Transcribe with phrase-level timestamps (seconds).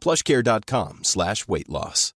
[0.00, 2.12] plushcare.com slash weight loss.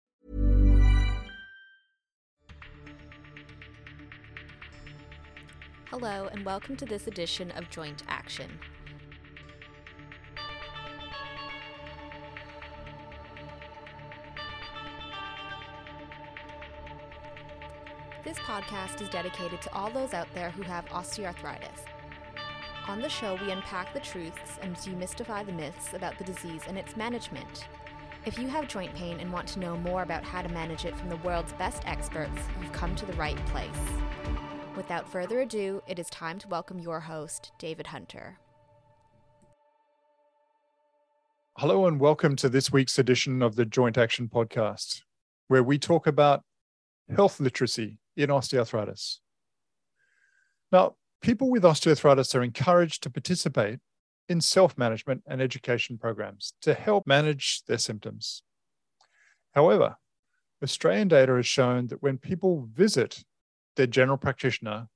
[5.92, 8.50] Hello, and welcome to this edition of Joint Action.
[18.24, 21.91] This podcast is dedicated to all those out there who have osteoarthritis.
[22.88, 26.76] On the show, we unpack the truths and demystify the myths about the disease and
[26.76, 27.68] its management.
[28.26, 30.96] If you have joint pain and want to know more about how to manage it
[30.96, 33.70] from the world's best experts, you've come to the right place.
[34.74, 38.40] Without further ado, it is time to welcome your host, David Hunter.
[41.58, 45.02] Hello, and welcome to this week's edition of the Joint Action Podcast,
[45.46, 46.42] where we talk about
[47.14, 49.18] health literacy in osteoarthritis.
[50.72, 53.78] Now, people with osteoarthritis are encouraged to participate
[54.28, 58.42] in self management and education programs to help manage their symptoms.
[59.52, 59.96] However,
[60.62, 63.24] Australian data has shown that when people visit
[63.76, 64.88] their general practitioner,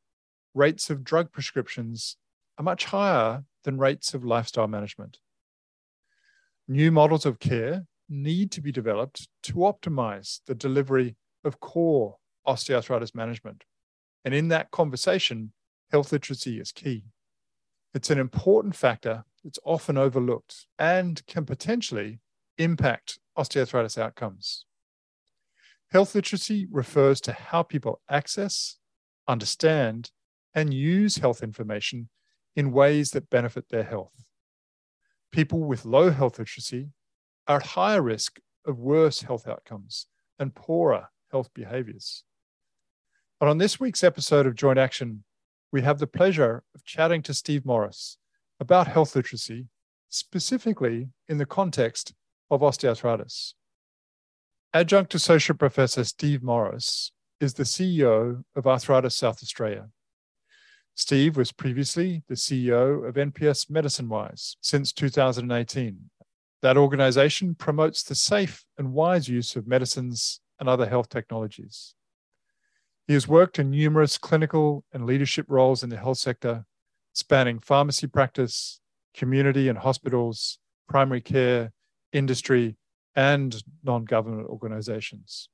[0.55, 2.17] rates of drug prescriptions
[2.59, 5.19] are much higher than rates of lifestyle management.
[6.69, 12.17] New models of care need to be developed to optimize the delivery of core
[12.47, 13.65] osteoarthritis management.
[14.25, 15.53] And in that conversation,
[15.91, 17.05] health literacy is key.
[17.95, 22.21] It's an important factor that's often overlooked and can potentially
[22.59, 24.65] impact osteoarthritis outcomes.
[25.91, 28.77] Health literacy refers to how people access,
[29.29, 30.11] understand,
[30.55, 32.09] and use health information
[32.57, 34.31] in ways that benefit their health.
[35.31, 36.91] People with low health literacy
[37.47, 40.07] are at higher risk of worse health outcomes
[40.39, 42.25] and poorer health behaviors.
[43.41, 45.25] And on this week's episode of Joint Action,
[45.77, 48.17] we have the pleasure of chatting to Steve Morris
[48.59, 49.67] about health literacy,
[50.09, 52.15] specifically in the context
[52.51, 53.53] of osteoarthritis.
[54.73, 59.91] Adjunct Associate Professor Steve Morris is the CEO of Arthritis South Australia.
[60.95, 66.09] Steve was previously the CEO of NPS Medicine Wise since 2018.
[66.63, 71.95] That organization promotes the safe and wise use of medicines and other health technologies.
[73.07, 76.65] He has worked in numerous clinical and leadership roles in the health sector,
[77.13, 78.81] spanning pharmacy practice,
[79.15, 80.59] community and hospitals,
[80.89, 81.73] primary care,
[82.13, 82.77] industry,
[83.15, 85.49] and non government organizations.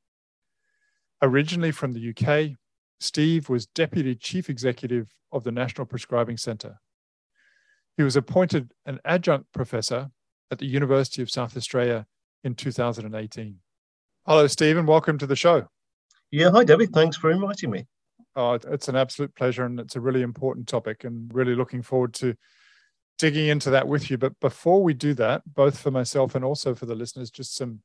[1.21, 2.57] Originally from the UK,
[3.01, 6.79] Steve was Deputy Chief Executive of the National Prescribing Centre.
[7.97, 10.11] He was appointed an adjunct professor
[10.51, 12.07] at the University of South Australia
[12.43, 13.59] in 2018.
[14.27, 14.87] Hello, Stephen.
[14.87, 15.69] Welcome to the show.
[16.33, 16.95] Yeah, hi, David.
[16.95, 17.87] Thanks for inviting me.
[18.35, 22.15] Oh, it's an absolute pleasure, and it's a really important topic, and really looking forward
[22.15, 22.35] to
[23.19, 24.17] digging into that with you.
[24.17, 27.81] But before we do that, both for myself and also for the listeners, just some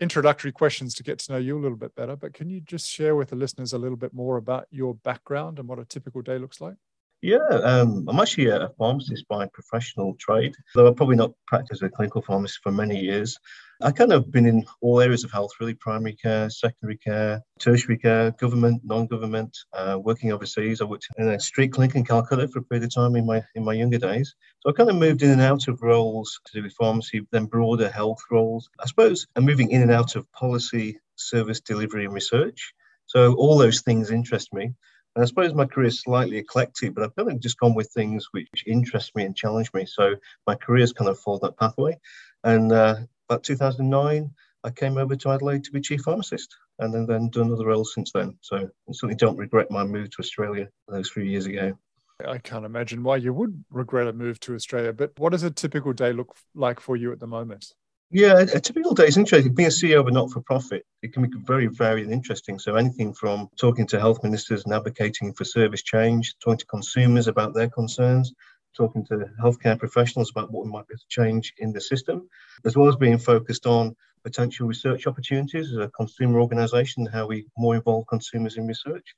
[0.00, 2.14] introductory questions to get to know you a little bit better.
[2.14, 5.58] But can you just share with the listeners a little bit more about your background
[5.58, 6.74] and what a typical day looks like?
[7.22, 11.86] Yeah, um, I'm actually a pharmacist by professional trade, though I've probably not practiced as
[11.86, 13.38] a clinical pharmacist for many years.
[13.82, 17.98] I kind of been in all areas of health, really primary care, secondary care, tertiary
[17.98, 20.80] care, government, non-government, uh, working overseas.
[20.80, 23.42] I worked in a street clinic in Calcutta for a period of time in my
[23.54, 24.34] in my younger days.
[24.60, 27.46] So I kind of moved in and out of roles to do with pharmacy, then
[27.46, 28.70] broader health roles.
[28.80, 32.74] I suppose I'm moving in and out of policy, service delivery, and research.
[33.06, 34.74] So all those things interest me.
[35.14, 37.90] And I suppose my career is slightly eclectic, but I've kind of just gone with
[37.92, 39.84] things which interest me and challenge me.
[39.86, 40.14] So
[40.46, 41.98] my career's kind of followed that pathway.
[42.44, 42.96] And uh,
[43.28, 44.30] about 2009,
[44.64, 47.94] I came over to Adelaide to be chief pharmacist and then, then done other roles
[47.94, 48.36] since then.
[48.40, 51.76] So I certainly don't regret my move to Australia those few years ago.
[52.24, 55.50] I can't imagine why you would regret a move to Australia, but what does a
[55.50, 57.72] typical day look like for you at the moment?
[58.14, 59.54] Yeah, a typical day is interesting.
[59.54, 62.58] Being a CEO of a not for profit, it can be very varied and interesting.
[62.58, 67.26] So, anything from talking to health ministers and advocating for service change, talking to consumers
[67.26, 68.34] about their concerns,
[68.76, 72.28] talking to healthcare professionals about what we might be able to change in the system,
[72.64, 77.46] as well as being focused on potential research opportunities as a consumer organization, how we
[77.56, 79.14] more involve consumers in research.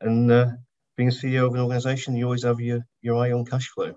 [0.00, 0.50] And uh,
[0.96, 3.94] being a CEO of an organization, you always have your, your eye on cash flow.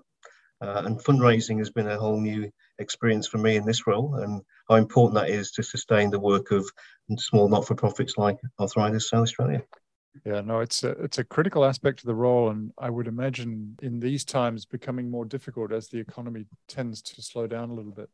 [0.60, 2.50] Uh, and fundraising has been a whole new
[2.80, 6.50] experience for me in this role and how important that is to sustain the work
[6.50, 6.68] of
[7.16, 9.62] small not-for-profits like Arthritis South Australia.
[10.24, 13.76] Yeah, no, it's a it's a critical aspect of the role, and I would imagine
[13.82, 17.92] in these times becoming more difficult as the economy tends to slow down a little
[17.92, 18.10] bit.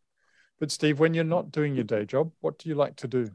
[0.58, 3.30] But Steve, when you're not doing your day job, what do you like to do?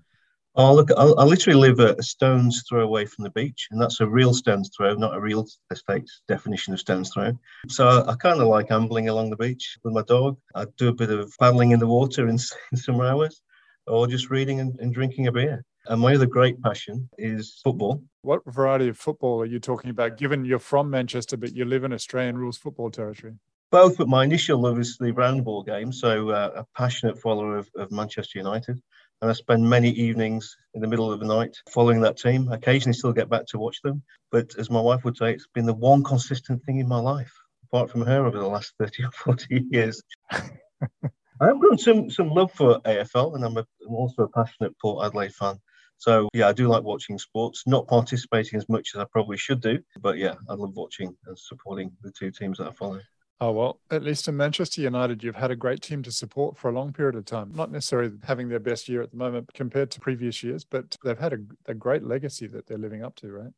[0.56, 4.02] Oh, look, I, I literally live a, stone's throw away from the beach, and that's
[4.02, 7.38] a real stone's throw, not a real estate definition of stone's throw.
[7.68, 10.38] So I, I kind of like ambling along the beach with my dog.
[10.56, 12.38] I do a bit of paddling in the water in,
[12.72, 13.42] in summer hours,
[13.86, 15.64] or just reading and, and drinking a beer.
[15.90, 18.02] And my other great passion is football.
[18.22, 21.84] What variety of football are you talking about, given you're from Manchester, but you live
[21.84, 23.34] in Australian rules football territory?
[23.72, 25.92] Both, but my initial love is the round ball game.
[25.92, 28.82] So, uh, a passionate follower of, of Manchester United
[29.22, 32.50] and I spend many evenings in the middle of the night following that team.
[32.50, 34.02] I occasionally still get back to watch them,
[34.32, 37.34] but as my wife would say, it's been the one consistent thing in my life,
[37.66, 40.02] apart from her over the last 30 or 40 years.
[40.32, 45.06] I've grown some, some love for AFL, and I'm, a, I'm also a passionate Port
[45.06, 45.60] Adelaide fan.
[46.00, 49.62] So, yeah, I do like watching sports, not participating as much as I probably should
[49.62, 53.02] do, but yeah, I love watching and supporting the two teams that I follow.
[53.42, 56.70] Oh, well, at least in Manchester United, you've had a great team to support for
[56.70, 57.52] a long period of time.
[57.54, 61.20] Not necessarily having their best year at the moment compared to previous years, but they've
[61.20, 61.38] had a,
[61.68, 63.52] a great legacy that they're living up to, right?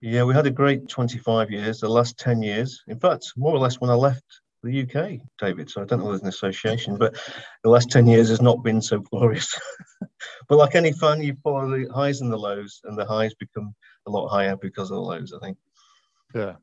[0.00, 2.82] Yeah, we had a great 25 years, the last 10 years.
[2.86, 4.24] In fact, more or less when I left
[4.62, 5.70] the UK, David.
[5.70, 7.16] So I don't know there's an association, but
[7.62, 9.58] the last 10 years has not been so glorious.
[10.48, 13.74] but like any fan, you follow the highs and the lows, and the highs become
[14.06, 15.58] a lot higher because of the lows, I think.
[16.34, 16.54] Yeah.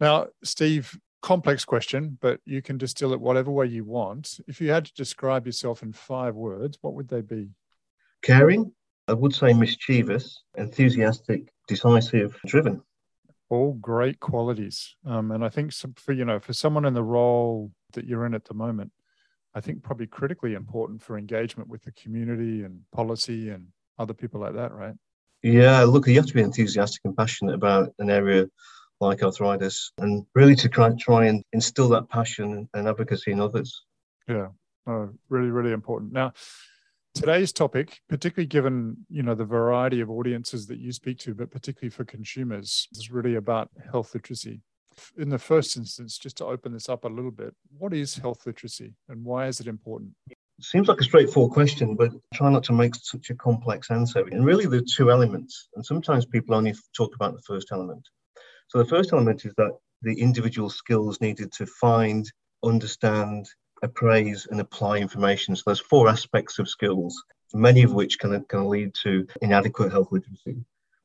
[0.00, 4.40] Now, Steve, complex question, but you can distill it whatever way you want.
[4.46, 7.50] If you had to describe yourself in five words, what would they be?
[8.22, 8.72] Caring,
[9.08, 12.82] I would say mischievous, enthusiastic, decisive, driven.
[13.54, 17.70] All great qualities, um, and I think for you know for someone in the role
[17.92, 18.90] that you're in at the moment,
[19.54, 24.40] I think probably critically important for engagement with the community and policy and other people
[24.40, 24.94] like that, right?
[25.44, 28.48] Yeah, look, you have to be enthusiastic and passionate about an area
[29.00, 33.84] like arthritis, and really to try, try and instill that passion and advocacy in others.
[34.26, 34.48] Yeah,
[34.88, 36.12] oh, really, really important.
[36.12, 36.32] Now,
[37.14, 41.50] today's topic, particularly given you know the variety of audiences that you speak to, but
[41.50, 44.60] particularly for consumers, is really about health literacy.
[45.16, 48.46] In the first instance, just to open this up a little bit, what is health
[48.46, 50.12] literacy and why is it important?
[50.60, 54.24] Seems like a straightforward question, but try not to make such a complex answer.
[54.30, 58.06] And really, there are two elements, and sometimes people only talk about the first element.
[58.68, 62.30] So the first element is that the individual skills needed to find,
[62.62, 63.46] understand,
[63.84, 65.54] appraise, and apply information.
[65.54, 67.22] So there's four aspects of skills,
[67.52, 70.56] many of which can, can lead to inadequate health literacy.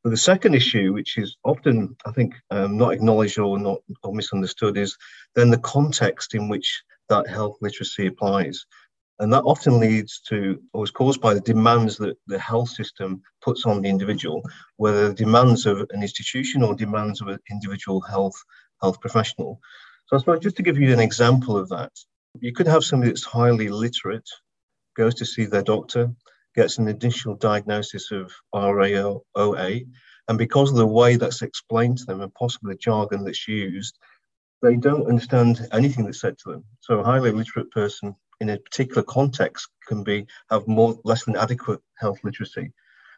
[0.03, 4.13] But the second issue, which is often, I think, um, not acknowledged or not or
[4.13, 4.97] misunderstood, is
[5.35, 8.65] then the context in which that health literacy applies.
[9.19, 13.21] And that often leads to, or is caused by the demands that the health system
[13.41, 14.41] puts on the individual,
[14.77, 18.41] whether the demands of an institution or demands of an individual health
[18.81, 19.59] health professional.
[20.05, 21.91] So I suppose just to give you an example of that,
[22.39, 24.27] you could have somebody that's highly literate,
[24.95, 26.11] goes to see their doctor,
[26.55, 29.85] gets an initial diagnosis of RAOA,
[30.27, 33.97] and because of the way that's explained to them and possibly the jargon that's used,
[34.61, 36.65] they don't understand anything that's said to them.
[36.81, 41.35] So a highly literate person in a particular context can be have more less than
[41.35, 42.71] adequate health literacy.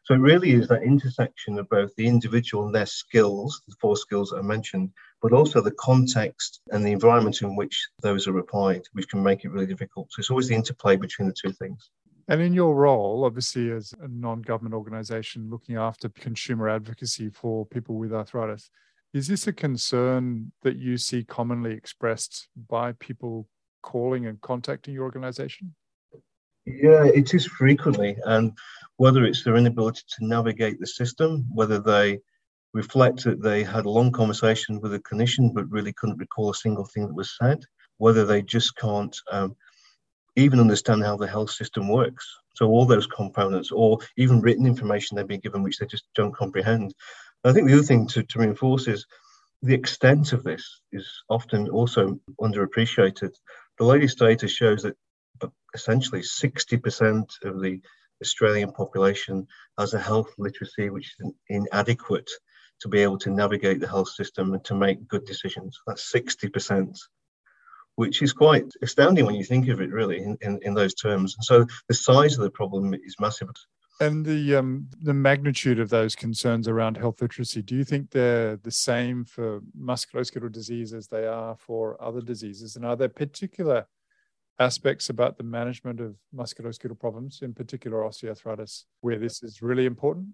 [0.04, 3.96] So it really is that intersection of both the individual and their skills, the four
[3.96, 4.90] skills that I mentioned,
[5.22, 9.46] but also the context and the environment in which those are applied, which can make
[9.46, 10.12] it really difficult.
[10.12, 11.92] So it's always the interplay between the two things.
[12.28, 17.66] And in your role, obviously, as a non government organization looking after consumer advocacy for
[17.66, 18.70] people with arthritis,
[19.14, 23.48] is this a concern that you see commonly expressed by people
[23.84, 25.76] calling and contacting your organization?
[26.66, 28.18] Yeah, it is frequently.
[28.26, 28.58] And
[28.98, 32.20] whether it's their inability to navigate the system, whether they
[32.74, 36.56] reflect that they had a long conversation with a clinician but really couldn't recall a
[36.56, 37.64] single thing that was said,
[37.98, 39.56] whether they just can't um,
[40.36, 42.28] even understand how the health system works.
[42.56, 46.36] So all those components, or even written information they've been given, which they just don't
[46.36, 46.94] comprehend.
[47.44, 49.06] I think the other thing to, to reinforce is
[49.64, 53.32] the extent of this is often also underappreciated.
[53.78, 54.96] The latest data shows that
[55.74, 57.82] essentially 60% of the
[58.22, 59.48] Australian population
[59.78, 62.30] has a health literacy which is inadequate
[62.82, 65.80] to be able to navigate the health system and to make good decisions.
[65.88, 66.98] That's 60%
[67.96, 71.36] which is quite astounding when you think of it, really, in, in, in those terms.
[71.42, 73.50] So the size of the problem is massive.
[74.00, 78.56] And the um, the magnitude of those concerns around health literacy, do you think they're
[78.56, 82.76] the same for musculoskeletal disease as they are for other diseases?
[82.76, 83.86] And are there particular
[84.60, 90.28] aspects about the management of musculoskeletal problems, in particular osteoarthritis, where this is really important?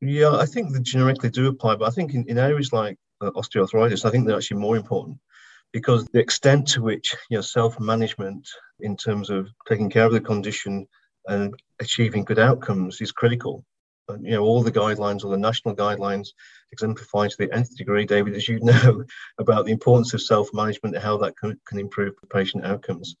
[0.00, 3.30] Yeah, I think they generically do apply, but I think in, in areas like uh,
[3.30, 5.18] osteoarthritis, I think they're actually more important
[5.72, 8.46] because the extent to which you know self-management
[8.80, 10.86] in terms of taking care of the condition
[11.26, 13.64] and achieving good outcomes is critical.
[14.20, 16.28] You know, all the guidelines, all the national guidelines
[16.72, 19.04] exemplify to the nth degree, David, as you know,
[19.38, 23.16] about the importance of self-management and how that can, can improve patient outcomes.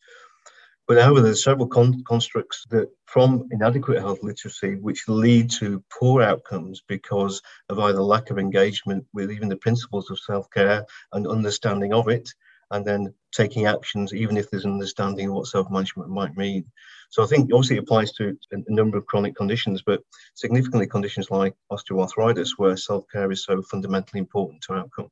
[0.86, 6.22] But however, there's several con- constructs that from inadequate health literacy which lead to poor
[6.22, 11.92] outcomes because of either lack of engagement with even the principles of self-care and understanding
[11.92, 12.32] of it,
[12.70, 16.64] and then taking actions even if there's an understanding of what self-management might mean.
[17.10, 20.02] So I think obviously it applies to a number of chronic conditions, but
[20.34, 25.08] significantly conditions like osteoarthritis where self-care is so fundamentally important to outcome.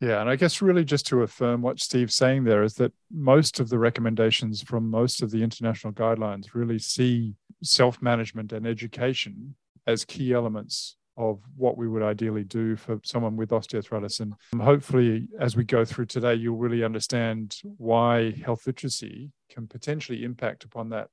[0.00, 3.60] Yeah, and I guess really just to affirm what Steve's saying there is that most
[3.60, 9.54] of the recommendations from most of the international guidelines really see self management and education
[9.86, 14.20] as key elements of what we would ideally do for someone with osteoarthritis.
[14.20, 19.66] And um, hopefully, as we go through today, you'll really understand why health literacy can
[19.66, 21.08] potentially impact upon that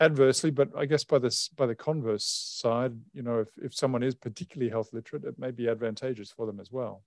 [0.00, 0.50] adversely.
[0.50, 4.14] But I guess by this by the converse side, you know, if, if someone is
[4.14, 7.02] particularly health literate, it may be advantageous for them as well.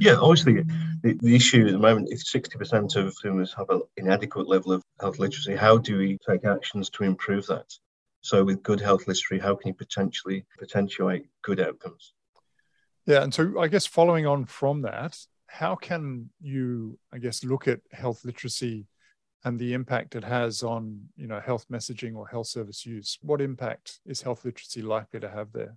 [0.00, 0.62] Yeah, obviously,
[1.02, 4.82] the, the issue at the moment is 60% of consumers have an inadequate level of
[5.00, 5.56] health literacy.
[5.56, 7.72] How do we take actions to improve that?
[8.20, 12.12] So, with good health literacy, how can you potentially potentiate good outcomes?
[13.06, 17.66] Yeah, and so I guess following on from that, how can you, I guess, look
[17.66, 18.86] at health literacy
[19.44, 23.18] and the impact it has on, you know, health messaging or health service use?
[23.22, 25.76] What impact is health literacy likely to have there?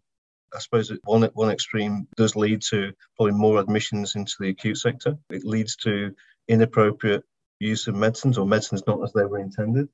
[0.54, 5.18] I suppose one one extreme does lead to probably more admissions into the acute sector.
[5.30, 6.14] It leads to
[6.50, 7.24] inappropriate
[7.60, 9.88] use of medicines or medicines not as they were intended.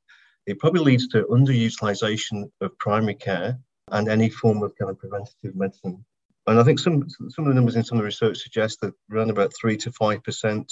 [0.48, 3.60] It probably leads to underutilization of primary care
[3.92, 6.06] and any form of kind of preventative medicine.
[6.48, 8.94] And I think some some of the numbers in some of the research suggest that
[9.12, 10.72] around about three to five percent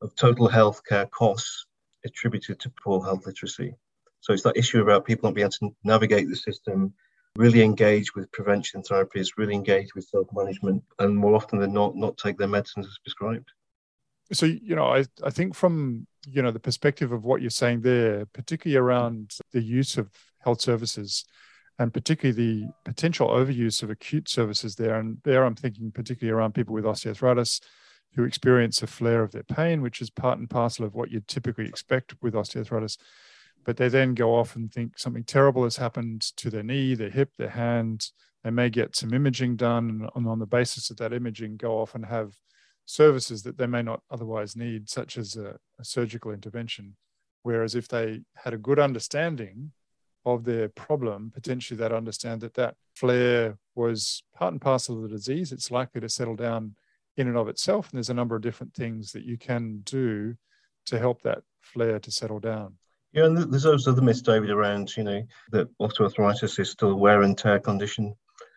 [0.00, 1.66] of total healthcare costs
[2.04, 3.74] attributed to poor health literacy.
[4.20, 6.94] So it's that issue about people not being able to navigate the system,
[7.36, 12.16] really engage with prevention therapies, really engage with self-management, and more often than not, not
[12.16, 13.50] take their medicines as prescribed.
[14.34, 17.82] So, you know, I, I think from, you know, the perspective of what you're saying
[17.82, 21.24] there, particularly around the use of health services
[21.78, 24.94] and particularly the potential overuse of acute services there.
[24.94, 27.60] And there I'm thinking particularly around people with osteoarthritis
[28.14, 31.26] who experience a flare of their pain, which is part and parcel of what you'd
[31.26, 32.96] typically expect with osteoarthritis
[33.64, 37.10] but they then go off and think something terrible has happened to their knee, their
[37.10, 38.10] hip, their hand.
[38.42, 41.94] They may get some imaging done, and on the basis of that imaging, go off
[41.94, 42.34] and have
[42.86, 46.96] services that they may not otherwise need, such as a, a surgical intervention.
[47.42, 49.72] Whereas if they had a good understanding
[50.24, 55.08] of their problem, potentially they'd understand that that flare was part and parcel of the
[55.08, 55.52] disease.
[55.52, 56.74] It's likely to settle down
[57.16, 57.90] in and of itself.
[57.90, 60.36] And there's a number of different things that you can do
[60.86, 62.74] to help that flare to settle down.
[63.12, 65.22] Yeah, and there's also the myth, David, around, you know,
[65.52, 68.14] that osteoarthritis is still a wear and tear condition.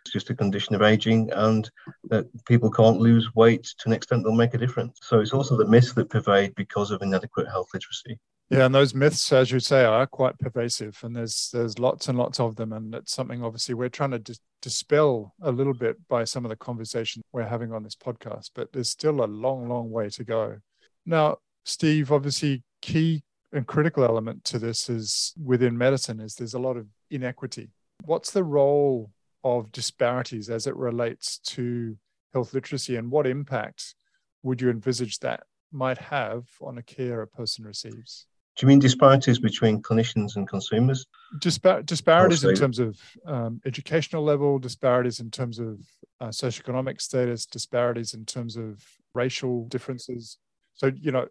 [0.07, 1.69] It's just a condition of aging, and
[2.05, 4.99] that people can't lose weight to an extent that'll make a difference.
[5.03, 8.17] So it's also the myths that pervade because of inadequate health literacy.
[8.49, 12.17] Yeah, and those myths, as you say, are quite pervasive, and there's there's lots and
[12.17, 15.97] lots of them, and it's something obviously we're trying to dis- dispel a little bit
[16.07, 18.51] by some of the conversation we're having on this podcast.
[18.55, 20.59] But there's still a long, long way to go.
[21.05, 26.59] Now, Steve, obviously, key and critical element to this is within medicine is there's a
[26.59, 27.71] lot of inequity.
[28.05, 29.11] What's the role
[29.47, 31.95] of disparities as it relates to
[32.33, 33.95] health literacy and what impact
[34.43, 38.27] would you envisage that might have on a care a person receives?
[38.57, 41.05] Do you mean disparities between clinicians and consumers?
[41.39, 45.79] Dispar- disparities in terms of um, educational level, disparities in terms of
[46.19, 50.37] uh, socioeconomic status, disparities in terms of racial differences.
[50.73, 51.27] So, you know,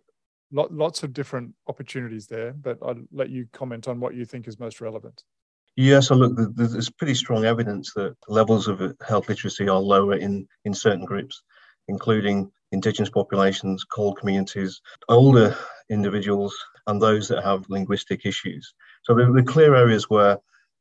[0.52, 4.46] lot, lots of different opportunities there, but I'll let you comment on what you think
[4.46, 5.24] is most relevant.
[5.76, 10.14] Yeah, so look, there's pretty strong evidence that levels of uh, health literacy are lower
[10.14, 11.42] in, in certain groups,
[11.88, 14.80] including indigenous populations, coal communities,
[15.10, 15.54] older
[15.90, 16.56] individuals,
[16.86, 18.72] and those that have linguistic issues.
[19.02, 20.38] So there are clear areas where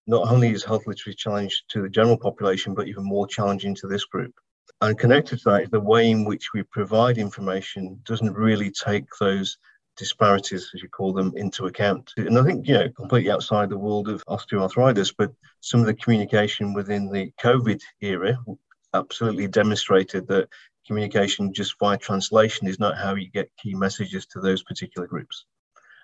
[0.07, 3.87] not only is health literacy challenged to the general population, but even more challenging to
[3.87, 4.33] this group.
[4.81, 9.57] And connected to that the way in which we provide information doesn't really take those
[9.97, 12.11] disparities, as you call them, into account.
[12.17, 15.93] And I think, you know, completely outside the world of osteoarthritis, but some of the
[15.93, 18.37] communication within the COVID era
[18.93, 20.49] absolutely demonstrated that
[20.87, 25.45] communication just via translation is not how you get key messages to those particular groups.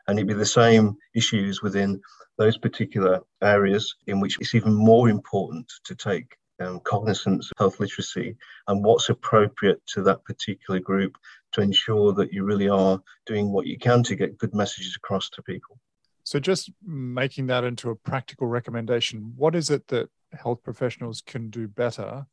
[0.07, 2.01] And it'd be the same issues within
[2.37, 7.79] those particular areas in which it's even more important to take um, cognizance of health
[7.79, 8.35] literacy
[8.67, 11.17] and what's appropriate to that particular group
[11.53, 15.29] to ensure that you really are doing what you can to get good messages across
[15.31, 15.79] to people.
[16.23, 21.49] So, just making that into a practical recommendation, what is it that health professionals can
[21.49, 22.25] do better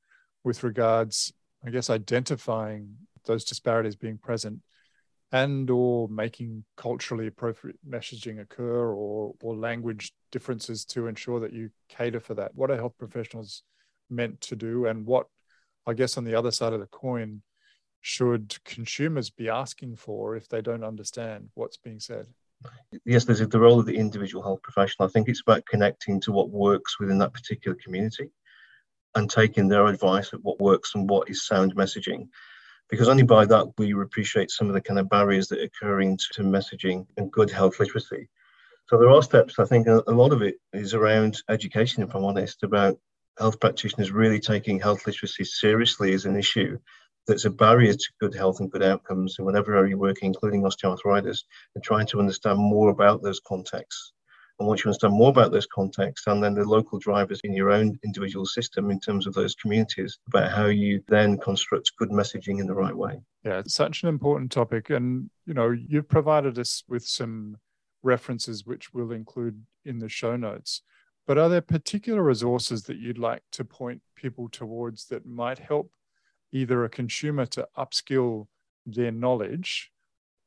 [0.45, 1.33] with regards,
[1.67, 4.61] I guess, identifying those disparities being present
[5.33, 11.71] and or making culturally appropriate messaging occur or, or language differences to ensure that you
[11.89, 12.55] cater for that?
[12.55, 13.63] What are health professionals
[14.11, 15.27] meant to do and what
[15.87, 17.43] i guess on the other side of the coin
[18.09, 22.27] should consumers be asking for if they don't understand what's being said?
[23.05, 25.07] Yes there's the role of the individual health professional.
[25.07, 28.31] I think it's about connecting to what works within that particular community
[29.15, 32.29] and taking their advice at what works and what is sound messaging.
[32.89, 36.19] Because only by that we appreciate some of the kind of barriers that are occurring
[36.33, 38.31] to messaging and good health literacy.
[38.87, 39.59] So there are steps.
[39.59, 42.99] I think a lot of it is around education if i'm honest about
[43.39, 46.79] health practitioners really taking health literacy seriously as an issue
[47.29, 50.63] that's a barrier to good health and good outcomes in whatever area you work, including
[50.63, 54.15] osteoarthritis, and trying to understand more about those contexts.
[54.59, 57.71] And once you understand more about those contexts and then the local drivers in your
[57.71, 62.59] own individual system in terms of those communities, about how you then construct good messaging
[62.59, 63.21] in the right way.
[63.45, 64.91] Yeah, it's such an important topic.
[64.91, 67.59] And, you know, you've provided us with some
[68.03, 70.83] references which we'll include in the show notes.
[71.27, 75.93] But are there particular resources that you'd like to point people towards that might help
[76.53, 78.47] either a consumer to upskill
[78.87, 79.91] their knowledge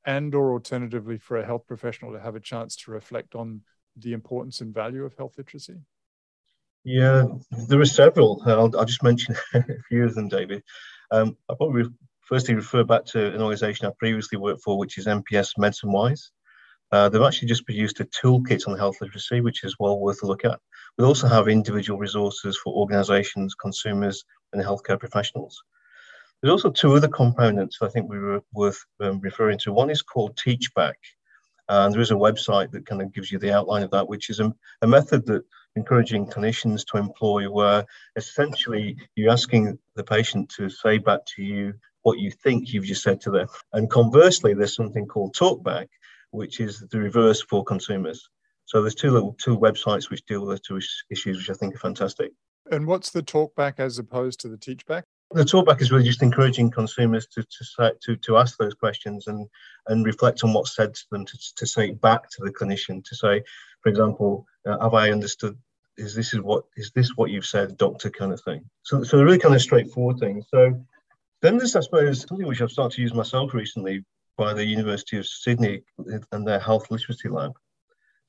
[0.06, 3.62] and or alternatively for a health professional to have a chance to reflect on
[3.96, 5.78] the importance and value of health literacy?
[6.84, 7.26] Yeah,
[7.68, 8.42] there are several.
[8.46, 10.64] I'll, I'll just mention a few of them, David.
[11.12, 11.86] Um, I'll probably
[12.22, 16.32] firstly refer back to an organization I previously worked for, which is NPS Medicine Wise.
[16.92, 20.26] Uh, they've actually just produced a toolkit on health literacy, which is well worth a
[20.26, 20.60] look at.
[20.98, 25.62] We also have individual resources for organizations, consumers, and healthcare professionals.
[26.42, 29.74] There's also two other components I think we were worth um, referring to.
[29.74, 30.96] One is called Teachback,
[31.70, 34.30] and there is a website that kind of gives you the outline of that, which
[34.30, 34.52] is a,
[34.82, 35.44] a method that
[35.76, 41.74] encouraging clinicians to employ where essentially you're asking the patient to say back to you
[42.02, 43.48] what you think you've just said to them.
[43.74, 45.88] And conversely, there's something called Talkback,
[46.32, 48.28] which is the reverse for consumers.
[48.66, 50.80] So there's two little two websites which deal with those two
[51.12, 52.32] issues, which I think are fantastic.
[52.70, 55.04] And what's the talkback as opposed to the teachback?
[55.34, 59.48] The talkback is really just encouraging consumers to to to, to ask those questions and
[59.88, 63.16] and reflect on what's said to them to, to say back to the clinician to
[63.16, 63.44] say,
[63.82, 65.58] for example, uh, have I understood?
[65.98, 68.10] Is this is what is this what you've said, doctor?
[68.10, 68.64] Kind of thing.
[68.84, 70.44] So so really kind of straightforward thing.
[70.50, 70.86] So
[71.42, 74.04] then there's I suppose something which I've started to use myself recently,
[74.42, 75.84] by the University of Sydney
[76.32, 77.54] and their health literacy lab.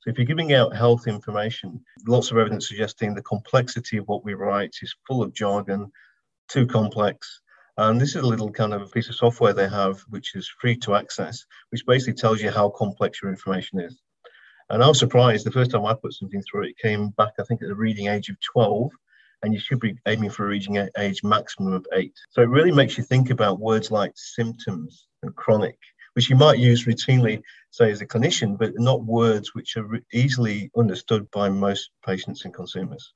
[0.01, 4.25] So if you're giving out health information, lots of evidence suggesting the complexity of what
[4.25, 5.91] we write is full of jargon,
[6.53, 7.41] too complex.
[7.79, 10.77] And this is a little kind of piece of software they have, which is free
[10.79, 13.99] to access, which basically tells you how complex your information is.
[14.69, 17.45] And I was surprised the first time I put something through it came back, I
[17.45, 18.91] think, at the reading age of 12,
[19.43, 22.15] and you should be aiming for a reading age maximum of eight.
[22.31, 25.79] So it really makes you think about words like symptoms and chronic
[26.15, 30.71] which you might use routinely, say, as a clinician, but not words which are easily
[30.77, 33.15] understood by most patients and consumers.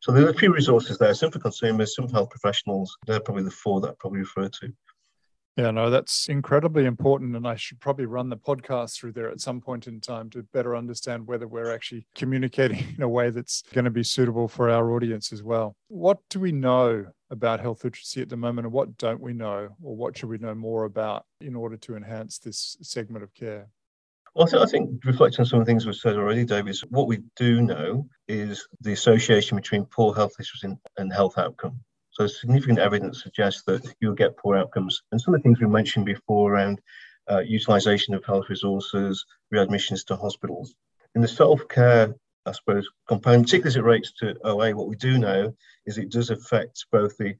[0.00, 2.96] So there are a few resources there, some for consumers, some for health professionals.
[3.06, 4.72] They're probably the four that I probably refer to.
[5.56, 7.36] Yeah, no, that's incredibly important.
[7.36, 10.42] And I should probably run the podcast through there at some point in time to
[10.54, 14.70] better understand whether we're actually communicating in a way that's going to be suitable for
[14.70, 15.76] our audience as well.
[15.88, 19.68] What do we know about health literacy at the moment, and what don't we know,
[19.82, 23.68] or what should we know more about in order to enhance this segment of care?
[24.34, 26.76] Well, I, th- I think reflecting on some of the things we've said already, David,
[26.90, 31.80] what we do know is the association between poor health literacy and health outcome.
[32.12, 35.02] So significant evidence suggests that you'll get poor outcomes.
[35.10, 36.80] And some of the things we mentioned before around
[37.30, 40.74] uh, utilization of health resources, readmissions to hospitals.
[41.14, 42.14] In the self-care,
[42.46, 45.54] I suppose, component, particularly as it relates to OA, what we do know
[45.86, 47.34] is it does affect both the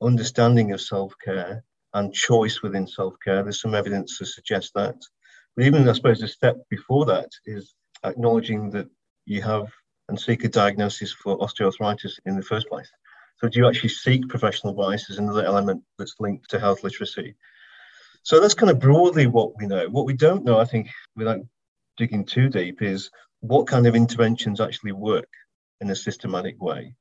[0.00, 3.42] understanding of self-care and choice within self-care.
[3.42, 4.96] There's some evidence to suggest that.
[5.56, 8.88] But even, I suppose, the step before that is acknowledging that
[9.24, 9.68] you have
[10.08, 12.90] and seek a diagnosis for osteoarthritis in the first place.
[13.38, 17.34] So do you actually seek professional advice is another element that's linked to health literacy.
[18.22, 19.88] So that's kind of broadly what we know.
[19.88, 21.40] What we don't know, I think, without
[21.96, 25.28] digging too deep, is what kind of interventions actually work
[25.80, 26.94] in a systematic way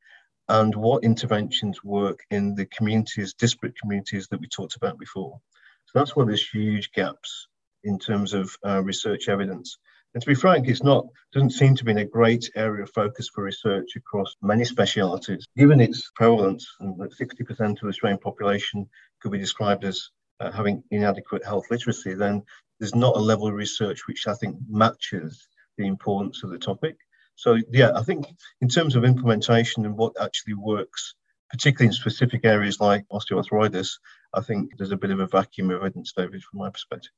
[0.47, 5.39] and what interventions work in the communities, disparate communities that we talked about before.
[5.85, 7.47] So that's where there's huge gaps
[7.85, 9.77] in terms of uh, research evidence.
[10.13, 13.29] And to be frank, it's not doesn't seem to be a great area of focus
[13.29, 15.45] for research across many specialities.
[15.57, 18.89] Given its prevalence, and that 60% of the Australian population
[19.21, 22.43] could be described as uh, having inadequate health literacy, then
[22.79, 26.95] there's not a level of research which I think matches the importance of the topic.
[27.35, 28.27] So yeah, I think
[28.61, 31.15] in terms of implementation and what actually works,
[31.49, 33.99] particularly in specific areas like osteoarthritis,
[34.33, 37.11] I think there's a bit of a vacuum of evidence, David, from my perspective.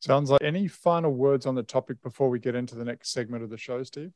[0.00, 3.42] Sounds like any final words on the topic before we get into the next segment
[3.42, 4.12] of the show, Steve?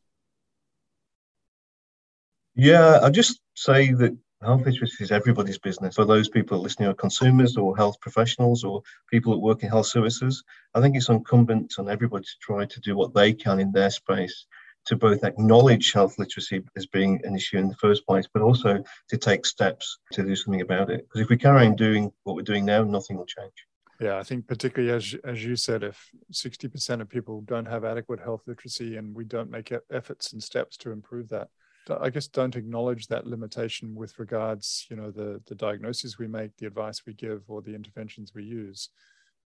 [2.54, 5.94] Yeah, I'll just say that health literacy is everybody's business.
[5.94, 9.86] For those people listening are consumers or health professionals or people that work in health
[9.86, 13.72] services, I think it's incumbent on everybody to try to do what they can in
[13.72, 14.46] their space
[14.86, 18.82] to both acknowledge health literacy as being an issue in the first place, but also
[19.08, 21.02] to take steps to do something about it.
[21.02, 23.66] Because if we carry on doing what we're doing now, nothing will change.
[24.00, 27.84] Yeah, I think particularly as as you said, if sixty percent of people don't have
[27.84, 31.48] adequate health literacy, and we don't make efforts and steps to improve that,
[31.90, 36.56] I guess don't acknowledge that limitation with regards, you know, the the diagnoses we make,
[36.56, 38.90] the advice we give, or the interventions we use,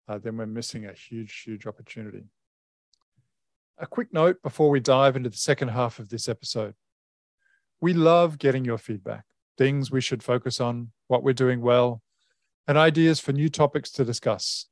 [0.10, 2.26] uh, then we're missing a huge, huge opportunity.
[3.78, 6.76] A quick note before we dive into the second half of this episode:
[7.80, 9.24] we love getting your feedback,
[9.58, 12.02] things we should focus on, what we're doing well
[12.67, 14.67] and ideas for new topics to discuss.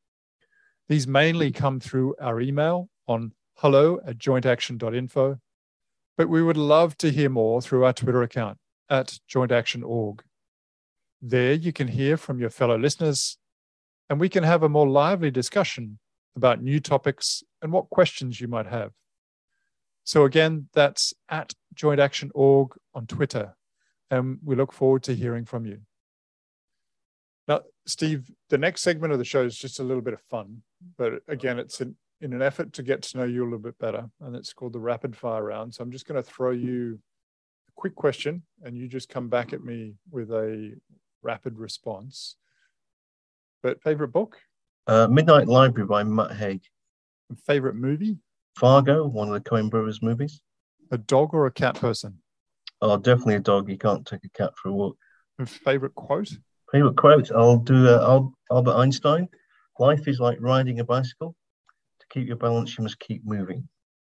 [0.87, 5.39] These mainly come through our email on hello at jointaction.info,
[6.17, 8.57] but we would love to hear more through our Twitter account
[8.89, 10.23] at jointaction.org.
[11.21, 13.37] There you can hear from your fellow listeners,
[14.09, 15.99] and we can have a more lively discussion
[16.35, 18.91] about new topics and what questions you might have.
[20.05, 23.55] So again, that's at jointaction.org on Twitter,
[24.09, 25.81] and we look forward to hearing from you.
[27.49, 30.61] Now, Steve, the next segment of the show is just a little bit of fun,
[30.99, 33.79] but again, it's in, in an effort to get to know you a little bit
[33.79, 35.73] better, and it's called the rapid fire round.
[35.73, 36.99] So I'm just going to throw you
[37.67, 40.75] a quick question, and you just come back at me with a
[41.23, 42.35] rapid response.
[43.63, 44.37] But favorite book?
[44.85, 46.61] Uh, Midnight Library by Matt Haig.
[47.47, 48.17] Favorite movie?
[48.57, 50.39] Fargo, one of the Coen Brothers movies.
[50.91, 52.19] A dog or a cat person?
[52.79, 53.69] Oh, definitely a dog.
[53.69, 54.97] You can't take a cat for a walk.
[55.45, 56.29] favorite quote?
[56.71, 57.31] Favorite quote?
[57.31, 59.27] I'll do uh, Albert Einstein.
[59.79, 61.35] Life is like riding a bicycle.
[61.99, 63.67] To keep your balance, you must keep moving.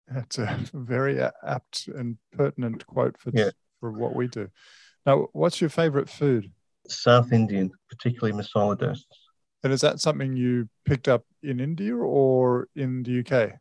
[0.08, 3.52] That's a very apt and pertinent quote for yeah.
[3.80, 4.50] for what we do.
[5.06, 6.52] Now, what's your favorite food?
[6.88, 9.04] South Indian, particularly masala dosas.
[9.64, 13.52] And is that something you picked up in India or in the UK?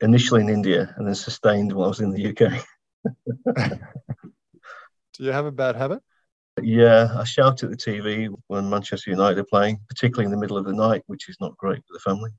[0.00, 2.64] Initially in India, and then sustained while I was in the UK.
[5.14, 6.02] do you have a bad habit?
[6.62, 10.56] Yeah, I shout at the TV when Manchester United are playing, particularly in the middle
[10.56, 12.30] of the night, which is not great for the family.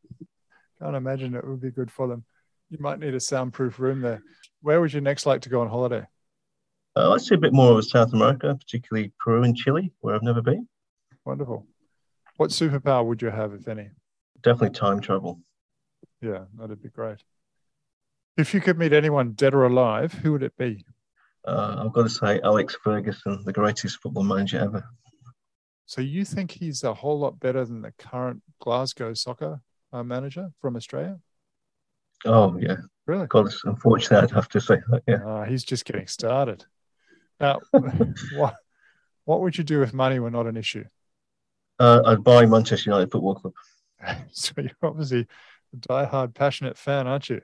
[0.82, 2.24] Can't imagine it would be good for them.
[2.70, 4.22] You might need a soundproof room there.
[4.62, 6.06] Where would you next like to go on holiday?
[6.96, 10.24] Uh, I'd say a bit more of South America, particularly Peru and Chile, where I've
[10.24, 10.68] never been.
[11.24, 11.68] Wonderful.
[12.38, 13.92] What superpower would you have, if any?
[14.42, 15.40] Definitely time travel.
[16.22, 17.20] Yeah, that'd be great.
[18.36, 20.86] If you could meet anyone dead or alive, who would it be?
[21.48, 24.84] Uh, I've got to say, Alex Ferguson, the greatest football manager ever.
[25.86, 29.62] So you think he's a whole lot better than the current Glasgow soccer
[29.94, 31.20] uh, manager from Australia?
[32.26, 33.28] Oh yeah, really?
[33.28, 35.04] God, unfortunately, I'd have to say that.
[35.08, 36.66] Yeah, uh, he's just getting started.
[37.40, 37.60] Now,
[38.36, 38.56] what
[39.24, 40.84] what would you do if money were not an issue?
[41.80, 43.54] Uh, I'd buy Manchester United Football Club.
[44.32, 45.28] so you're obviously
[45.74, 47.42] a die-hard, passionate fan, aren't you?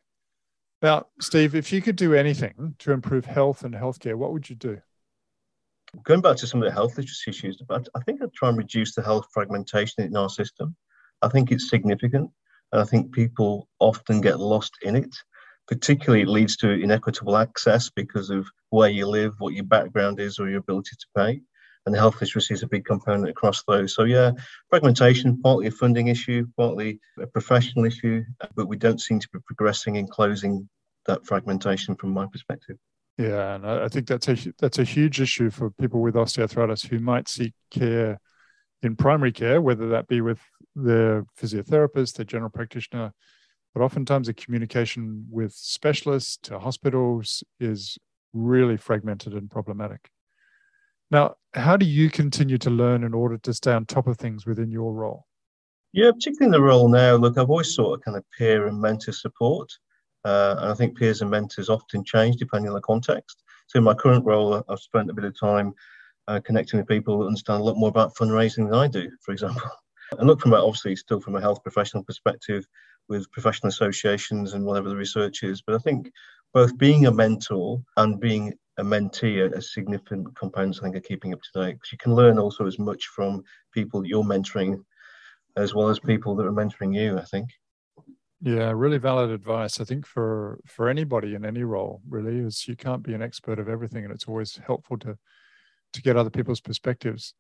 [0.84, 4.58] Now, Steve, if you could do anything to improve health and healthcare, what would you
[4.58, 4.82] do?
[6.04, 8.58] Going back to some of the health literacy issues, but I think I'd try and
[8.58, 10.76] reduce the health fragmentation in our system.
[11.22, 12.30] I think it's significant,
[12.74, 15.16] and I think people often get lost in it.
[15.70, 20.38] Particularly, it leads to inequitable access because of where you live, what your background is,
[20.38, 21.42] or your ability to pay
[21.86, 23.94] and the health literacy is a big component across those.
[23.94, 24.32] So yeah,
[24.70, 28.24] fragmentation, partly a funding issue, partly a professional issue,
[28.56, 30.70] but we don't seem to be progressing in closing
[31.06, 32.78] that fragmentation from my perspective.
[33.18, 37.00] Yeah, and I think that's a that's a huge issue for people with osteoarthritis who
[37.00, 38.20] might seek care
[38.82, 40.40] in primary care, whether that be with
[40.76, 43.14] their physiotherapist, their general practitioner,
[43.74, 47.98] but oftentimes the communication with specialists to hospitals is
[48.34, 50.10] really fragmented and problematic.
[51.14, 54.48] Now, how do you continue to learn in order to stay on top of things
[54.48, 55.28] within your role?
[55.94, 58.82] Yeah, particularly in the role now, look, I've always sought a kind of peer and
[58.82, 59.72] mentor support.
[60.26, 63.44] Uh, and I think peers and mentors often change depending on the context.
[63.68, 65.76] So in my current role, I've spent a bit of time
[66.28, 69.32] uh, connecting with people that understand a lot more about fundraising than I do, for
[69.32, 69.62] example.
[70.20, 72.68] And look from a, obviously still from a health professional perspective
[73.10, 75.64] with professional associations and whatever the research is.
[75.64, 76.12] But I think
[76.54, 81.34] both being a mentor and being a mentee a significant components, I think, of keeping
[81.34, 81.74] up to date.
[81.74, 84.84] Because you can learn also as much from people you're mentoring
[85.56, 87.50] as well as people that are mentoring you, I think.
[88.42, 89.80] Yeah, really valid advice.
[89.80, 93.58] I think for for anybody in any role, really, is you can't be an expert
[93.58, 95.18] of everything, and it's always helpful to
[95.94, 97.36] to get other people's perspectives.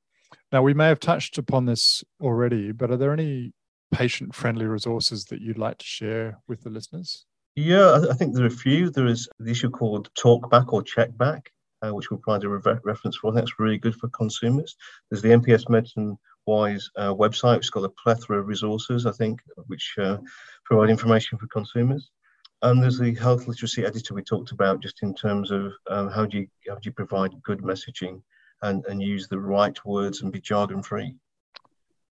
[0.51, 3.51] Now, we may have touched upon this already, but are there any
[3.91, 7.25] patient friendly resources that you'd like to share with the listeners?
[7.55, 8.89] Yeah, I think there are a few.
[8.89, 11.47] There is the issue called Talkback or Checkback,
[11.85, 13.31] uh, which we'll provide a re- reference for.
[13.31, 14.75] That's really good for consumers.
[15.09, 19.11] There's the NPS Medicine Wise uh, website, which has got a plethora of resources, I
[19.11, 20.17] think, which uh,
[20.65, 22.09] provide information for consumers.
[22.63, 26.25] And there's the health literacy editor we talked about, just in terms of um, how
[26.25, 28.21] do you how do you provide good messaging
[28.63, 31.15] and, and use the right words and be jargon free.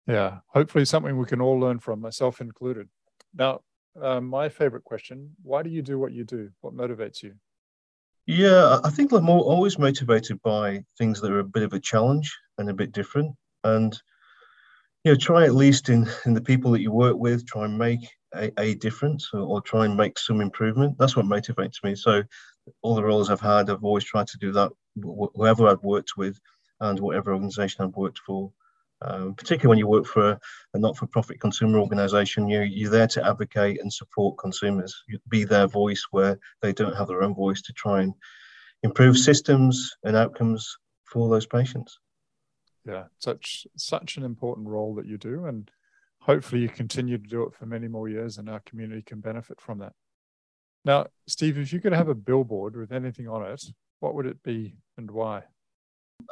[0.06, 2.90] Yeah, hopefully something we can all learn from, myself included.
[3.34, 3.62] Now,
[4.00, 6.50] uh, my favorite question why do you do what you do?
[6.62, 7.34] What motivates you?
[8.28, 12.38] Yeah, I think I'm always motivated by things that are a bit of a challenge
[12.58, 13.36] and a bit different.
[13.64, 14.00] And,
[15.04, 17.78] you know, try at least in, in the people that you work with, try and
[17.78, 18.00] make
[18.36, 20.98] a, a difference or, or try and make some improvement.
[21.00, 21.96] That's what motivates me.
[21.96, 22.24] So,
[22.84, 24.72] all the roles I've had, I've always tried to do that,
[25.36, 26.40] whoever I've worked with
[26.80, 28.52] and whatever organization I've worked for.
[29.04, 30.40] Um, particularly when you work for a,
[30.76, 34.96] a not-for-profit consumer organisation, you you're there to advocate and support consumers.
[35.08, 38.14] You be their voice where they don't have their own voice to try and
[38.84, 42.00] improve systems and outcomes for those patients.
[42.86, 45.70] Yeah, such such an important role that you do, and
[46.20, 49.60] hopefully you continue to do it for many more years, and our community can benefit
[49.60, 49.94] from that.
[50.86, 53.64] Now, Steve, if you could have a billboard with anything on it,
[54.00, 55.44] what would it be and why?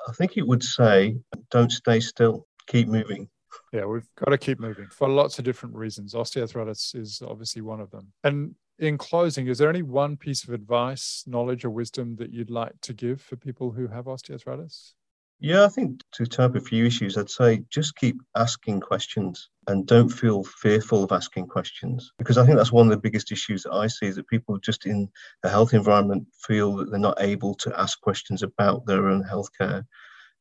[0.08, 1.18] I think it would say,
[1.50, 3.28] "Don't stay still." Keep moving.
[3.74, 6.14] Yeah, we've got to keep moving for lots of different reasons.
[6.14, 8.14] Osteoarthritis is obviously one of them.
[8.24, 12.52] And in closing, is there any one piece of advice, knowledge, or wisdom that you'd
[12.52, 14.94] like to give for people who have osteoarthritis?
[15.42, 19.88] Yeah, I think to tap a few issues, I'd say just keep asking questions and
[19.88, 23.64] don't feel fearful of asking questions because I think that's one of the biggest issues
[23.64, 25.10] that I see is that people just in
[25.44, 29.86] a health environment feel that they're not able to ask questions about their own healthcare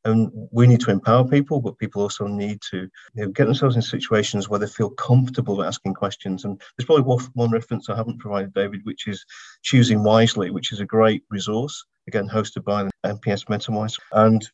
[0.05, 2.89] and we need to empower people, but people also need to you
[3.25, 6.45] know, get themselves in situations where they feel comfortable asking questions.
[6.45, 9.25] And there's probably one reference I haven't provided, David, which is
[9.63, 13.97] Choosing Wisely, which is a great resource, again, hosted by the NPS MetaWise.
[14.13, 14.47] And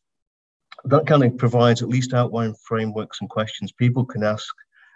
[0.86, 4.54] that kind of provides at least outline frameworks and questions people can ask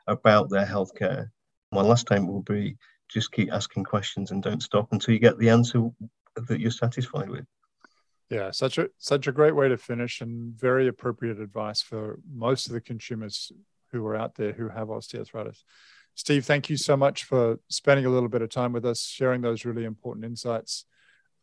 [0.08, 1.28] about their healthcare.
[1.72, 2.76] My last time will be
[3.08, 5.90] just keep asking questions and don't stop until you get the answer
[6.36, 7.46] that you're satisfied with.
[8.30, 12.68] Yeah, such a such a great way to finish and very appropriate advice for most
[12.68, 13.52] of the consumers
[13.92, 15.64] who are out there who have osteoarthritis.
[16.14, 19.42] Steve, thank you so much for spending a little bit of time with us, sharing
[19.42, 20.86] those really important insights,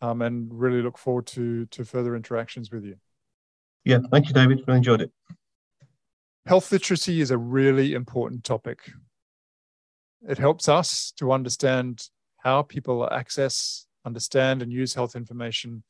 [0.01, 2.97] um, and really look forward to to further interactions with you.
[3.85, 4.63] Yeah, thank you, David.
[4.69, 5.13] I enjoyed it.
[6.47, 8.93] Health literacy is a really important topic.
[10.29, 15.83] It helps us to understand how people access, understand, and use health information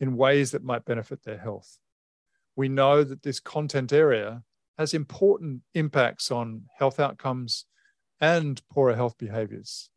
[0.00, 1.78] in ways that might benefit their health.
[2.56, 4.42] We know that this content area
[4.78, 7.64] has important impacts on health outcomes
[8.20, 9.90] and poorer health behaviors.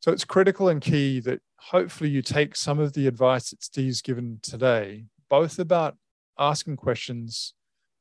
[0.00, 4.02] So it's critical and key that hopefully you take some of the advice that Steve's
[4.02, 5.96] given today, both about
[6.38, 7.54] asking questions,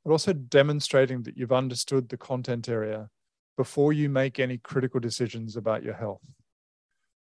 [0.06, 3.10] but also demonstrating that you've understood the content area
[3.58, 6.22] before you make any critical decisions about your health.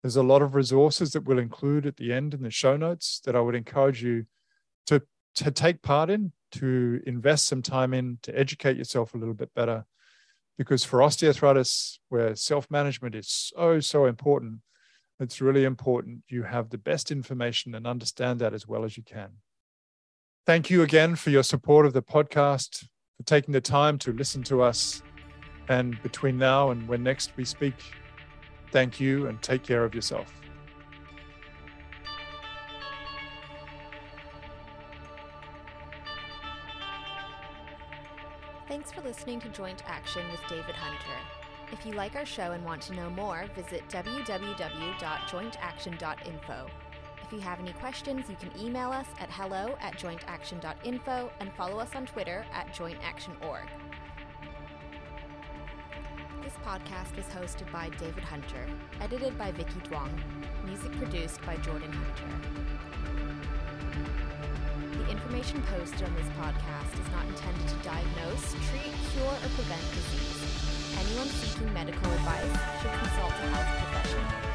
[0.05, 3.19] There's a lot of resources that we'll include at the end in the show notes
[3.25, 4.27] that I would encourage you
[4.85, 5.01] to,
[5.33, 9.51] to take part in, to invest some time in, to educate yourself a little bit
[9.55, 9.83] better.
[10.59, 14.59] Because for osteoarthritis, where self management is so, so important,
[15.19, 19.01] it's really important you have the best information and understand that as well as you
[19.01, 19.29] can.
[20.45, 22.85] Thank you again for your support of the podcast,
[23.17, 25.01] for taking the time to listen to us.
[25.67, 27.73] And between now and when next we speak,
[28.71, 30.31] thank you and take care of yourself.
[38.67, 41.19] Thanks for listening to Joint Action with David Hunter.
[41.71, 46.67] If you like our show and want to know more, visit www.jointaction.info.
[47.23, 51.79] If you have any questions, you can email us at hello at jointaction.info and follow
[51.79, 53.65] us on Twitter at jointactionorg.
[56.65, 58.65] Podcast was hosted by David Hunter,
[58.99, 60.09] edited by Vicky Duong,
[60.65, 62.33] music produced by Jordan Hunter.
[64.97, 69.85] The information posted on this podcast is not intended to diagnose, treat, cure, or prevent
[69.93, 70.97] disease.
[71.05, 74.54] Anyone seeking medical advice should consult a health professional.